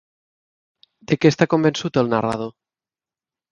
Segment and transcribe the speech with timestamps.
[1.11, 2.53] De què està convençut el narrador?